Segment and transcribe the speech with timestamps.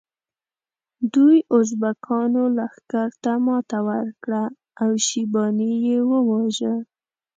[1.13, 4.43] دوی ازبکانو لښکر ته ماته ورکړه
[4.83, 6.75] او شیباني یې وواژه.